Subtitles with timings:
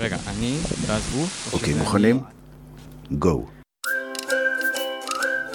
[0.00, 0.56] רגע, אני,
[0.86, 1.26] ואז הוא.
[1.52, 2.20] או אוקיי, מוכנים?
[3.12, 3.46] גו.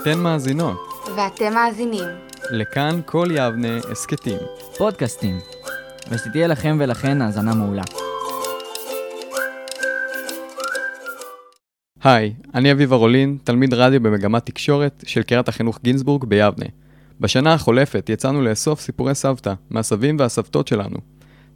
[0.01, 0.77] אתן מאזינות.
[1.17, 2.03] ואתם מאזינים.
[2.51, 4.37] לכאן כל יבנה הסכתים.
[4.77, 5.39] פודקאסטים.
[6.11, 7.81] ושתהיה לכם ולכן האזנה מעולה.
[12.03, 16.65] היי, אני אביב ארולין, תלמיד רדיו במגמת תקשורת של קריית החינוך גינזבורג ביבנה.
[17.19, 20.97] בשנה החולפת יצאנו לאסוף סיפורי סבתא מהסבים והסבתות שלנו.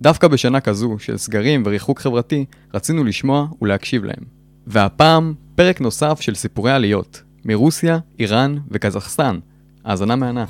[0.01, 4.23] דווקא בשנה כזו של סגרים וריחוק חברתי, רצינו לשמוע ולהקשיב להם.
[4.67, 9.39] והפעם, פרק נוסף של סיפורי עליות, מרוסיה, איראן וקזחסטן.
[9.85, 10.45] האזנה מהנה.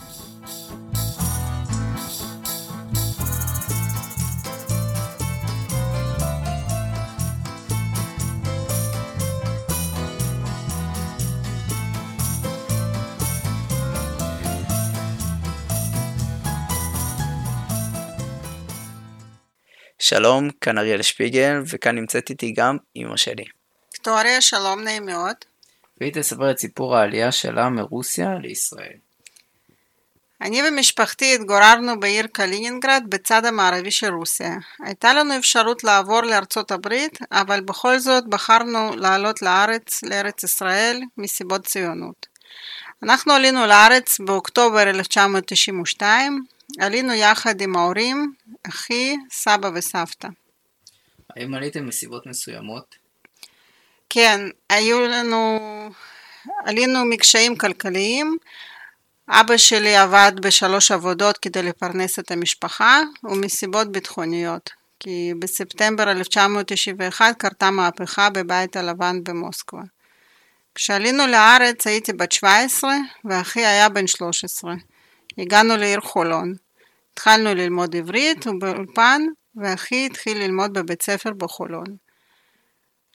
[20.00, 23.44] שלום, כאן אריאל שפיגל, וכאן נמצאת איתי גם אמא שלי.
[23.94, 25.36] ויקטוריה, שלום, נעים מאוד.
[26.02, 28.98] והיא תספר את סיפור העלייה שלה מרוסיה לישראל.
[30.42, 34.56] אני ומשפחתי התגוררנו בעיר קלינינגרד בצד המערבי של רוסיה.
[34.86, 41.66] הייתה לנו אפשרות לעבור לארצות הברית, אבל בכל זאת בחרנו לעלות לארץ, לארץ ישראל, מסיבות
[41.66, 42.26] ציוניות.
[43.04, 46.44] אנחנו עלינו לארץ באוקטובר 1992,
[46.80, 48.34] עלינו יחד עם ההורים,
[48.70, 50.28] אחי, סבא וסבתא.
[51.36, 52.96] האם עליתם מסיבות מסוימות?
[54.10, 55.60] כן, היו לנו,
[56.66, 58.38] עלינו מקשיים כלכליים.
[59.30, 67.72] אבא שלי עבד בשלוש עבודות כדי לפרנס את המשפחה, ומסיבות ביטחוניות, כי בספטמבר 1991 קרתה
[67.72, 69.82] מהפכה בבית הלבן במוסקבה.
[70.76, 74.74] כשעלינו לארץ הייתי בת 17 ואחי היה בן 13.
[75.38, 76.54] הגענו לעיר חולון.
[77.14, 79.22] התחלנו ללמוד עברית ובאולפן,
[79.56, 81.86] ואחי התחיל ללמוד בבית ספר בחולון.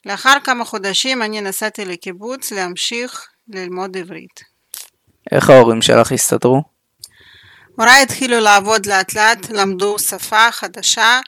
[0.05, 4.43] לאחר כמה חודשים אני נסעתי לקיבוץ להמשיך ללמוד עברית.
[5.31, 6.61] איך ההורים שלך הסתדרו?
[7.75, 11.19] הוריי התחילו לעבוד לאט לאט, למדו שפה חדשה.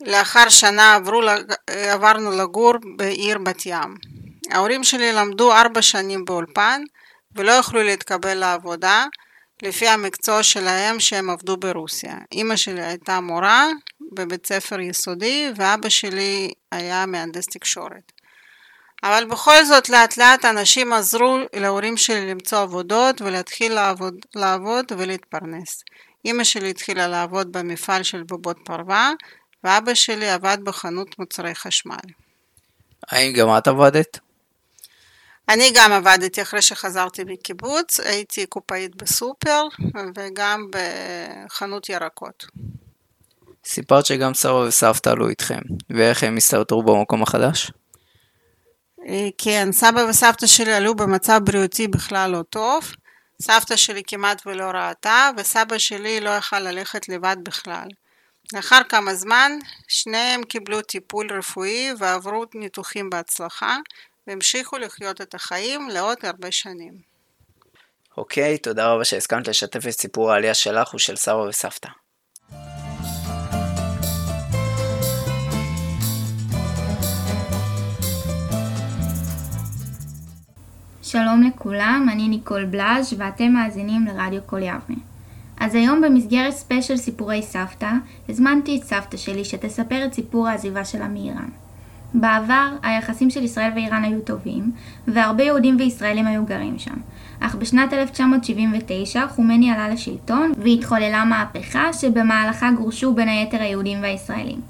[0.00, 1.20] לאחר שנה עברו,
[1.66, 3.94] עברנו לגור בעיר בת ים.
[4.50, 6.82] ההורים שלי למדו ארבע שנים באולפן
[7.34, 9.06] ולא יכלו להתקבל לעבודה
[9.62, 12.18] לפי המקצוע שלהם שהם עבדו ברוסיה.
[12.32, 13.66] אימא שלי הייתה מורה
[14.12, 18.12] בבית ספר יסודי ואבא שלי היה מהנדס תקשורת.
[19.02, 25.84] אבל בכל זאת לאט לאט אנשים עזרו להורים שלי למצוא עבודות ולהתחיל לעבוד, לעבוד ולהתפרנס.
[26.24, 29.12] אמא שלי התחילה לעבוד במפעל של בובות פרווה
[29.64, 31.96] ואבא שלי עבד בחנות מוצרי חשמל.
[33.10, 34.18] האם גם את עבדת?
[35.48, 39.62] אני גם עבדתי אחרי שחזרתי מקיבוץ, הייתי קופאית בסופר
[40.16, 42.46] וגם בחנות ירקות.
[43.64, 45.60] סיפרת שגם סבא וסבתא עלו איתכם,
[45.90, 47.72] ואיך הם הסתדרו במקום החדש?
[49.38, 52.92] כן, סבא וסבתא שלי עלו במצב בריאותי בכלל לא טוב.
[53.42, 57.86] סבתא שלי כמעט ולא ראתה, וסבא שלי לא יכל ללכת לבד בכלל.
[58.54, 59.52] לאחר כמה זמן,
[59.88, 63.76] שניהם קיבלו טיפול רפואי ועברו ניתוחים בהצלחה,
[64.28, 66.94] והמשיכו לחיות את החיים לעוד הרבה שנים.
[68.16, 71.88] אוקיי, תודה רבה שהסכמת לשתף את סיפור העלייה שלך ושל סבא וסבתא.
[81.02, 84.96] שלום לכולם, אני ניקול בלאז' ואתם מאזינים לרדיו כל יבנה.
[85.60, 87.90] אז היום במסגרת ספיישל סיפורי סבתא,
[88.28, 91.67] הזמנתי את סבתא שלי שתספר את סיפור העזיבה שלה מאיראן.
[92.14, 94.72] בעבר היחסים של ישראל ואיראן היו טובים,
[95.08, 96.96] והרבה יהודים וישראלים היו גרים שם.
[97.40, 104.60] אך בשנת 1979 חומני עלה לשלטון והתחוללה מהפכה שבמהלכה גורשו בין היתר היהודים והישראלים.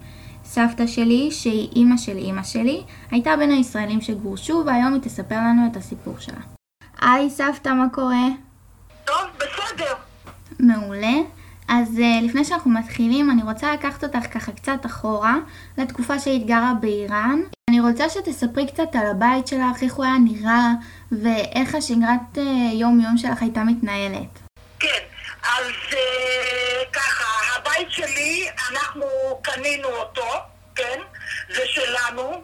[0.45, 5.67] סבתא שלי, שהיא אימא של אימא שלי, הייתה בין הישראלים שגורשו והיום היא תספר לנו
[5.73, 6.41] את הסיפור שלה.
[7.01, 8.29] היי סבתא, מה קורה?
[9.05, 9.95] טוב, בסדר.
[10.59, 11.38] מעולה.
[11.69, 15.35] אז uh, לפני שאנחנו מתחילים, אני רוצה לקחת אותך ככה קצת אחורה,
[15.79, 17.41] לתקופה שהיית גרה באיראן.
[17.71, 20.71] אני רוצה שתספרי קצת על הבית שלך, איך הוא היה נראה,
[21.13, 22.41] ואיך השגרת uh,
[22.73, 24.39] יום-יום שלך הייתה מתנהלת.
[24.81, 25.03] כן,
[25.43, 29.07] אז uh, ככה, הבית שלי, אנחנו
[29.43, 30.29] קנינו אותו,
[30.75, 31.01] כן?
[31.49, 32.43] זה שלנו.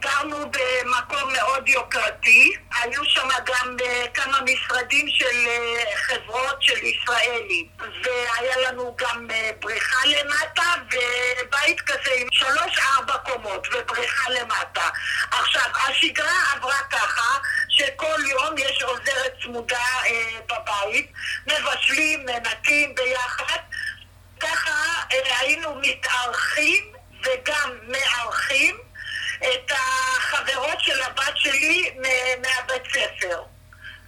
[0.00, 7.68] גרנו במקום מאוד יוקרתי, היו שם גם uh, כמה משרדים של uh, חברות של ישראלים.
[7.78, 14.88] והיה לנו גם uh, בריכה למטה ובית כזה עם שלוש-ארבע קומות ובריכה למטה.
[15.30, 17.38] עכשיו, השגרה עברה ככה
[17.68, 20.08] שכל יום יש עוזרת צמודה uh,
[20.54, 21.12] בבית,
[21.46, 23.58] מבשלים, מנקים ביחד,
[24.40, 26.92] ככה uh, היינו מתארחים
[27.22, 28.76] וגם מארחים
[31.42, 33.42] שלי מ- מהבית ספר.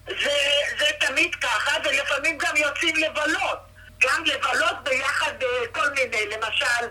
[0.06, 0.36] זה,
[0.78, 3.58] זה תמיד ככה, ולפעמים גם יוצאים לבלות.
[4.02, 6.86] גם לבלות ביחד אה, כל מיני, למשל,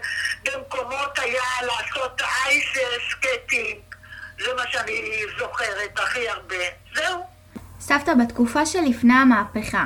[0.45, 3.79] במקומות היה לעשות ice אה, skating,
[4.39, 6.55] זה מה שאני זוכרת הכי הרבה.
[6.95, 7.25] זהו.
[7.79, 9.85] סבתא, בתקופה שלפני המהפכה,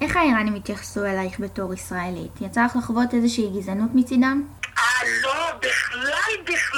[0.00, 2.32] איך האיראנים התייחסו אלייך בתור ישראלית?
[2.40, 4.42] יצא לך לחוות איזושהי גזענות מצידם?
[4.78, 4.82] אה,
[5.22, 6.69] לא, בכלל בכלל.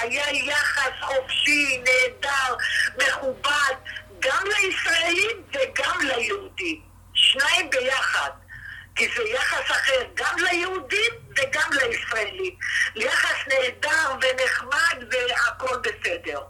[0.00, 2.54] היה יחס חופשי, נהדר,
[2.96, 3.74] מכובד,
[4.20, 6.80] גם לישראלים וגם ליהודים.
[7.14, 8.30] שניים ביחד.
[8.94, 12.54] כי זה יחס אחר גם ליהודים וגם לישראלים.
[12.96, 16.40] יחס נהדר ונחמד והכל בסדר.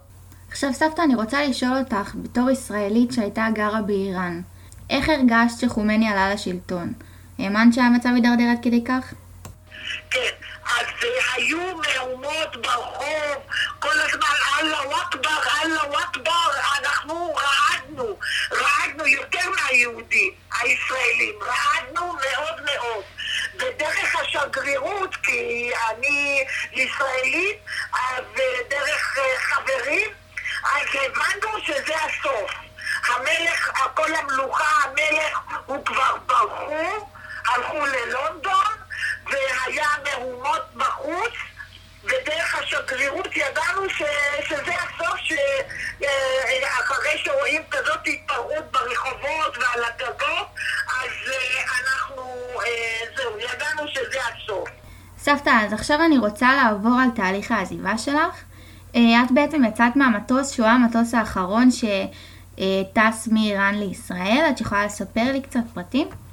[0.49, 4.41] עכשיו סבתא, אני רוצה לשאול אותך, בתור ישראלית שהייתה גרה באיראן,
[4.89, 6.93] איך הרגשת שחומני עלה לשלטון?
[7.39, 9.13] האמנת שהמצב יידרדר עד כדי כך?
[10.09, 10.19] כן,
[10.79, 13.43] אז אה, היו מהומות ברחוב,
[13.79, 18.19] כל הזמן אללהו אכבר, אללהו אכבר, אנחנו רעדנו,
[18.51, 23.03] רעדנו יותר מהיהודים, הישראלים, רעדנו מאוד מאוד.
[23.55, 27.57] ודרך השגרירות, כי אני ישראלית,
[27.93, 30.09] אז אה, דרך אה, חברים,
[30.63, 32.51] אז הבנו שזה הסוף.
[33.07, 37.07] המלך, כל המלוכה, המלך, הוא כבר ברחו,
[37.47, 38.40] הלכו ללונדון,
[41.01, 41.33] בחוץ,
[42.03, 44.03] ודרך השגרירות ידענו ש,
[44.49, 45.19] שזה הסוף,
[45.99, 50.47] שאחרי שרואים כזאת התפרעות ברחובות ועל הגגות,
[50.87, 52.23] אז אה, אנחנו,
[52.65, 54.69] אה, זהו, ידענו שזה הסוף.
[55.17, 58.43] סבתא, אז עכשיו אני רוצה לעבור על תהליך העזיבה שלך.
[58.95, 64.47] אה, את בעצם יצאת מהמטוס שהוא המטוס האחרון שטס מאיראן לישראל.
[64.49, 66.30] את יכולה לספר לי קצת פרטים?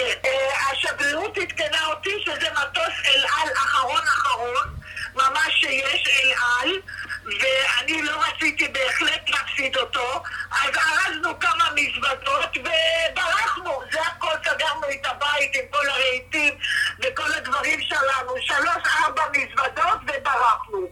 [0.00, 4.74] אה, השגרירות עדכנה אותי שזה מטוס אל על אחרון אחרון,
[5.14, 6.80] ממש שיש אל על,
[7.24, 15.06] ואני לא רציתי בהחלט להפסיד אותו, אז ארזנו כמה מזוודות וברחנו, זה הכל, סגרנו את
[15.06, 16.54] הבית עם כל הרהיטים
[16.98, 20.88] וכל הדברים שלנו, שלוש ארבע מזוודות וברחנו.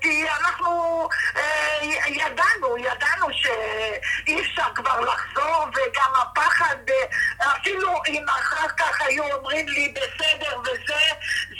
[0.00, 8.68] כי אנחנו אה, ידענו, ידענו שאי אפשר כבר לחזור וגם הפחד, אה, אפילו אם אחר
[8.68, 11.00] כך היו אומרים לי בסדר וזה,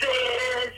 [0.00, 0.12] זה,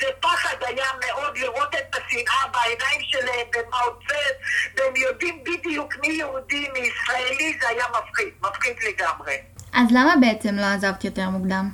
[0.01, 4.31] זה פחד היה מאוד לראות את השנאה בעיניים שלהם ומה עוצר,
[4.77, 9.37] והם יודעים בדיוק מי יהודי מישראלי, זה היה מפחיד, מפחיד לגמרי.
[9.73, 11.71] אז למה בעצם לא עזבת יותר מוקדם?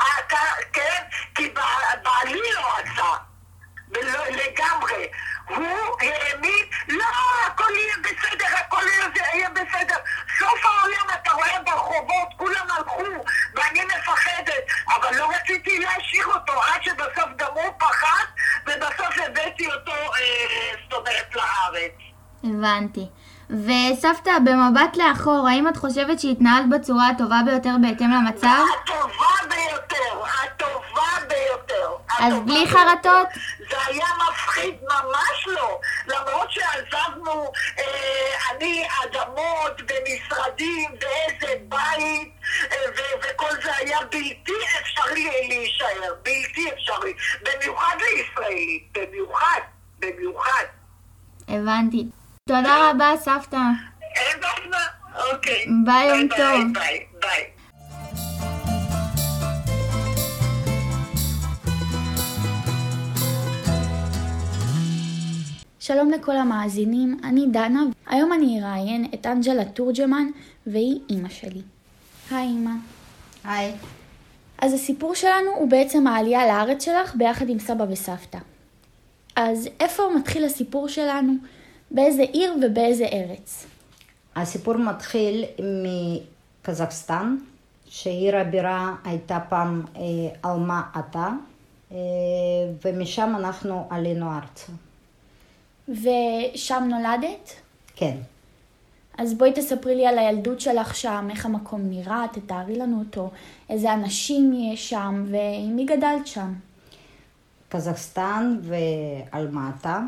[0.00, 1.02] אה, כ- כן,
[1.34, 3.14] כי בע- בעלי לא עשה.
[4.30, 5.06] לגמרי.
[5.48, 5.66] הוא
[6.00, 7.04] האמין, לא,
[7.46, 8.82] הכל יהיה בסדר, הכל
[9.34, 9.96] יהיה בסדר.
[10.38, 13.02] סוף העולם אתה רואה ברחובות, כולם הלכו,
[13.54, 18.24] ואני מפחדת, אבל לא רציתי להשאיר אותו, עד שבסוף גם הוא פחד,
[18.66, 21.92] ובסוף הבאתי אותו, אה, זאת אומרת, לארץ.
[22.44, 23.06] הבנתי.
[23.62, 28.64] וסבתא, במבט לאחור, האם את חושבת שהתנהלת בצורה הטובה ביותר בהתאם למצב?
[28.82, 31.90] הטובה ביותר, הטובה ביותר.
[32.18, 32.66] אז הטובה בלי.
[32.68, 33.28] חרטות?
[33.70, 35.80] זה היה מפחיד, ממש לא.
[36.06, 37.84] למרות שעזבנו, אה,
[38.50, 42.32] אני, אדמות ומשרדים ואיזה בית,
[42.72, 47.14] אה, ו- וכל זה היה בלתי אפשרי להישאר, בלתי אפשרי.
[47.42, 49.60] במיוחד לישראלים, במיוחד,
[49.98, 50.64] במיוחד.
[51.48, 52.04] הבנתי.
[52.48, 53.56] תודה רבה, סבתא.
[54.16, 55.66] אין בעיה, אוקיי.
[55.84, 56.72] ביי, יום טוב.
[56.74, 57.44] ביי, ביי.
[65.80, 67.82] שלום לכל המאזינים, אני דנה.
[68.06, 70.26] היום אני אראיין את אנג'לה תורג'מן,
[70.66, 71.62] והיא אימא שלי.
[72.30, 72.70] היי אימא.
[73.44, 73.72] היי.
[74.58, 78.38] אז הסיפור שלנו הוא בעצם העלייה לארץ שלך ביחד עם סבא וסבתא.
[79.36, 81.32] אז איפה מתחיל הסיפור שלנו?
[81.94, 83.66] באיזה עיר ובאיזה ארץ?
[84.36, 85.44] הסיפור מתחיל
[86.62, 87.36] מקזחסטן,
[87.86, 90.02] שעיר הבירה הייתה פעם אה,
[90.42, 91.30] עלמה עטה,
[91.92, 91.96] אה,
[92.84, 94.72] ומשם אנחנו עלינו ארצה.
[95.88, 97.52] ושם נולדת?
[97.96, 98.16] כן.
[99.18, 103.30] אז בואי תספרי לי על הילדות שלך שם, איך המקום נראה, תתארי לנו אותו,
[103.70, 106.52] איזה אנשים יש שם, ועם מי גדלת שם.
[107.68, 110.00] קזחסטן ואלמטה,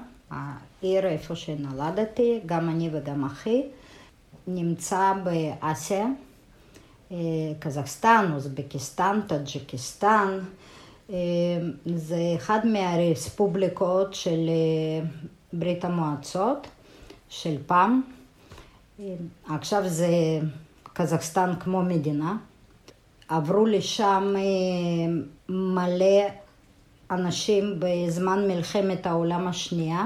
[0.83, 3.62] העיר איפה שנולדתי, גם אני וגם אחי,
[4.47, 6.06] נמצא באסיה,
[7.59, 10.38] קזחסטן, אוזבקיסטן, טאג'יקיסטן,
[11.87, 14.50] זה אחד מהרספובליקות של
[15.52, 16.66] ברית המועצות
[17.28, 18.02] של פעם.
[19.49, 20.09] עכשיו זה
[20.92, 22.37] קזחסטן כמו מדינה.
[23.28, 24.35] עברו לשם
[25.49, 26.23] מלא
[27.11, 30.04] אנשים בזמן מלחמת העולם השנייה.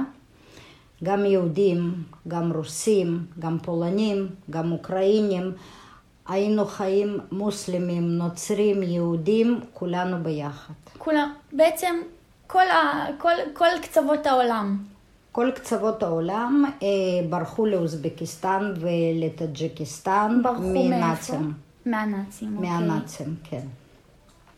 [1.05, 1.95] גם יהודים,
[2.29, 5.53] גם רוסים, גם פולנים, גם אוקראינים.
[6.29, 10.75] היינו חיים מוסלמים, נוצרים, יהודים, כולנו ביחד.
[10.99, 11.97] כולם, בעצם
[12.47, 14.79] כל, ה, כל, כל קצוות העולם.
[15.33, 16.89] כל קצוות העולם אה,
[17.31, 21.35] ברחו לאוזבקיסטן ולטאג'יקיסטן ברחו מנאצים.
[21.35, 21.35] מאיפה?
[21.87, 22.71] מהנאצים, אוקיי.
[22.71, 23.67] מהנאצים, כן.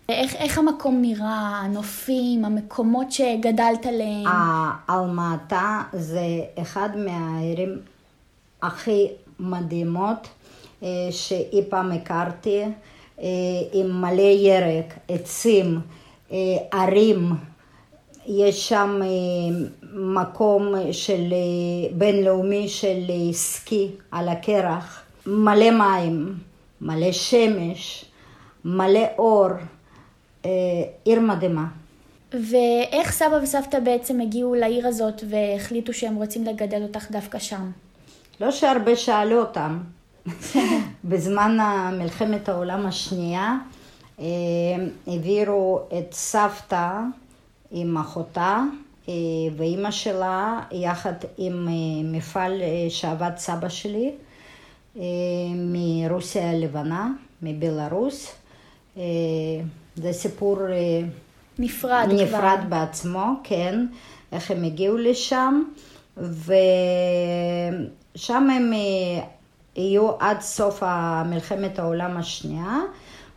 [0.09, 4.27] איך, איך המקום נראה, הנופים, המקומות שגדלת עליהם?
[4.91, 6.21] אלמטה זה
[6.63, 7.79] אחד מהערים
[8.63, 9.09] הכי
[9.41, 10.29] מדהימות
[10.83, 12.63] אה, שאי פעם הכרתי,
[13.21, 13.27] אה,
[13.73, 15.81] עם מלא ירק, עצים,
[16.33, 16.37] אה,
[16.73, 17.33] ערים.
[18.27, 19.01] יש שם
[19.95, 21.35] מקום של
[21.93, 26.35] בינלאומי של סקי על הקרח, מלא מים,
[26.81, 28.05] מלא שמש,
[28.65, 29.49] מלא אור,
[31.05, 31.67] עיר מדהימה.
[32.33, 37.71] ואיך סבא וסבתא בעצם הגיעו לעיר הזאת והחליטו שהם רוצים לגדל אותך דווקא שם?
[38.41, 39.79] לא שהרבה שאלו אותם.
[41.05, 41.59] בזמן
[41.99, 43.57] מלחמת העולם השנייה
[45.07, 47.01] העבירו את סבתא
[47.71, 48.61] עם אחותה
[49.57, 51.69] ואימא שלה יחד עם
[52.05, 54.13] מפעל שעבד סבא שלי
[55.55, 57.11] מרוסיה הלבנה,
[57.43, 58.33] מבלארוס.
[59.97, 60.59] זה סיפור
[61.59, 62.69] נפרד, נפרד כבר.
[62.69, 63.87] בעצמו, כן,
[64.33, 65.63] איך הם הגיעו לשם,
[66.17, 66.51] ושם
[68.51, 68.73] הם
[69.77, 70.83] יהיו עד סוף
[71.31, 72.79] מלחמת העולם השנייה,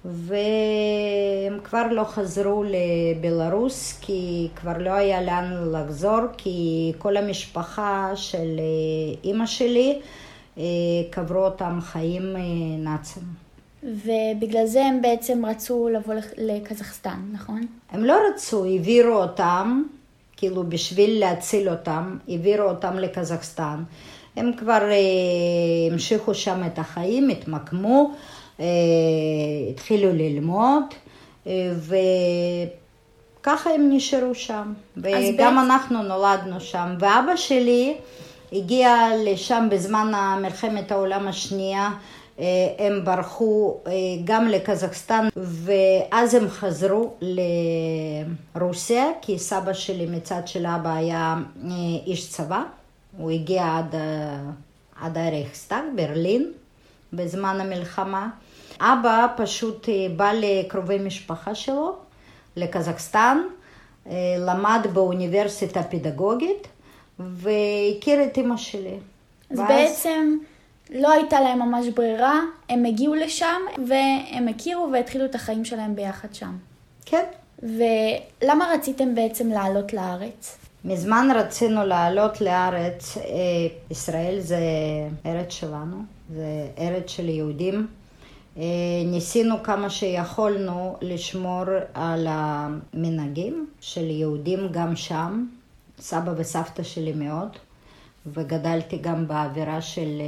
[0.05, 8.59] והם כבר לא חזרו לבלארוס, כי כבר לא היה לאן לחזור, כי כל המשפחה של
[9.23, 9.99] אימא שלי
[11.09, 12.35] קברו אותם חיים
[12.77, 13.44] נאצים.
[13.85, 17.61] ובגלל זה הם בעצם רצו לבוא לקזחסטן, נכון?
[17.91, 19.83] הם לא רצו, העבירו אותם,
[20.37, 23.83] כאילו בשביל להציל אותם, העבירו אותם לקזחסטן.
[24.35, 24.97] הם כבר אה,
[25.91, 28.11] המשיכו שם את החיים, התמקמו,
[28.59, 28.65] אה,
[29.69, 30.83] התחילו ללמוד,
[31.47, 31.71] אה,
[33.41, 34.73] וככה הם נשארו שם.
[34.97, 35.59] וגם בעצם...
[35.59, 36.95] אנחנו נולדנו שם.
[36.99, 37.97] ואבא שלי
[38.53, 40.11] הגיע לשם בזמן
[40.41, 41.89] מלחמת העולם השנייה.
[42.77, 43.77] הם ברחו
[44.23, 47.13] גם לקזחסטן ואז הם חזרו
[48.55, 51.35] לרוסיה כי סבא שלי מצד של אבא היה
[52.05, 52.63] איש צבא
[53.17, 53.95] הוא הגיע עד,
[55.01, 56.51] עד הרייכסטאג, ברלין,
[57.13, 58.29] בזמן המלחמה.
[58.81, 61.95] אבא פשוט בא לקרובי משפחה שלו,
[62.55, 63.37] לקזחסטן,
[64.37, 66.67] למד באוניברסיטה פדגוגית
[67.19, 68.97] והכיר את אמא שלי.
[69.51, 69.67] אז ואז...
[69.69, 70.37] בעצם
[70.89, 72.39] לא הייתה להם ממש ברירה,
[72.69, 76.57] הם הגיעו לשם והם הכירו והתחילו את החיים שלהם ביחד שם.
[77.05, 77.23] כן.
[77.63, 80.57] ולמה רציתם בעצם לעלות לארץ?
[80.85, 83.17] מזמן רצינו לעלות לארץ,
[83.91, 84.59] ישראל זה
[85.25, 85.97] ארץ שלנו,
[86.35, 87.87] זה ארץ של יהודים.
[89.05, 91.63] ניסינו כמה שיכולנו לשמור
[91.93, 95.45] על המנהגים של יהודים גם שם,
[95.99, 97.49] סבא וסבתא שלי מאוד,
[98.33, 100.21] וגדלתי גם באווירה של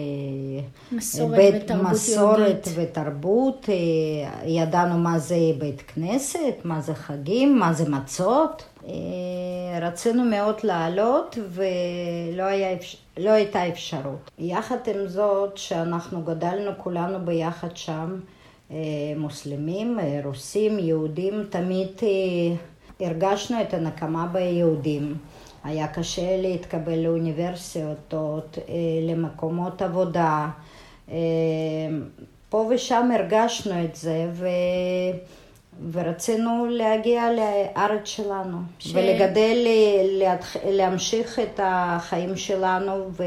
[0.92, 2.68] מסורת בית, ותרבות מסורת יהודית.
[2.76, 3.70] ותרבות,
[4.46, 8.64] ידענו מה זה בית כנסת, מה זה חגים, מה זה מצות.
[9.82, 12.78] רצינו מאוד לעלות ולא היה,
[13.18, 14.32] לא הייתה אפשרות.
[14.40, 18.20] יחד עם זאת שאנחנו גדלנו כולנו ביחד שם,
[19.18, 21.88] מוסלמים, רוסים, יהודים, תמיד
[23.00, 25.16] הרגשנו את הנקמה ביהודים.
[25.68, 28.58] היה קשה להתקבל לאוניברסיטאות,
[29.08, 30.50] למקומות עבודה.
[32.50, 34.48] פה ושם הרגשנו את זה, ו...
[35.92, 38.96] ורצינו להגיע לארץ שלנו, ש...
[38.96, 39.68] ולגדל,
[40.66, 43.12] להמשיך את החיים שלנו.
[43.12, 43.24] ו...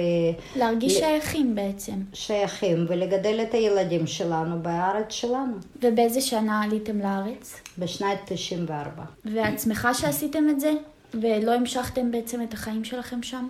[0.56, 0.98] להרגיש ל...
[0.98, 1.92] שייכים בעצם.
[2.12, 5.56] שייכים, ולגדל את הילדים שלנו בארץ שלנו.
[5.82, 7.60] ובאיזה שנה עליתם לארץ?
[7.78, 9.02] בשנת 94.
[9.24, 10.72] ואת שמחה שעשיתם את זה?
[11.14, 13.48] ולא המשכתם בעצם את החיים שלכם שם?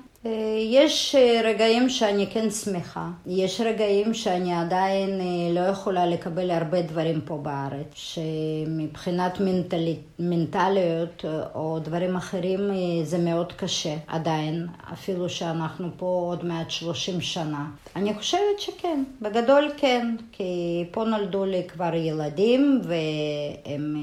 [0.58, 3.08] יש רגעים שאני כן שמחה.
[3.26, 5.20] יש רגעים שאני עדיין
[5.54, 11.24] לא יכולה לקבל הרבה דברים פה בארץ, שמבחינת מנטלי, מנטליות
[11.54, 12.60] או דברים אחרים
[13.04, 17.66] זה מאוד קשה עדיין, אפילו שאנחנו פה עוד מעט 30 שנה.
[17.96, 23.96] אני חושבת שכן, בגדול כן, כי פה נולדו לי כבר ילדים והם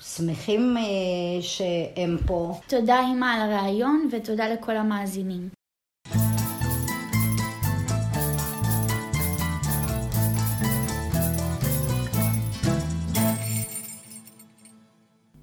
[0.00, 0.76] שמחים
[1.40, 2.54] שהם פה.
[2.68, 5.31] תודה אימא על הרעיון ותודה לכל המאזינים.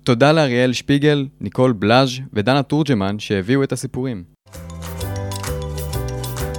[0.10, 4.24] תודה לאריאל שפיגל, ניקול בלאז' ודנה תורג'מן שהביאו את הסיפורים.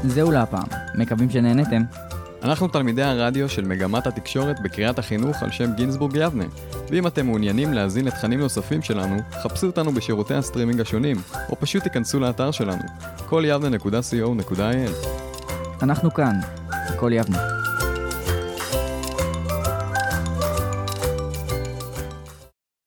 [0.03, 1.83] זהו להפעם, מקווים שנהנתם.
[2.43, 6.45] אנחנו תלמידי הרדיו של מגמת התקשורת בקריית החינוך על שם גינזבורג יבנה.
[6.91, 11.17] ואם אתם מעוניינים להאזין לתכנים נוספים שלנו, חפשו אותנו בשירותי הסטרימינג השונים,
[11.49, 12.83] או פשוט תיכנסו לאתר שלנו,
[13.27, 15.07] קול יבנה.co.il.
[15.83, 16.35] אנחנו כאן,
[16.97, 17.60] קול יבנה.